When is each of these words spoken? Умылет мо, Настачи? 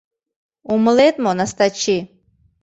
Умылет 0.73 1.15
мо, 1.23 1.31
Настачи? 1.37 1.97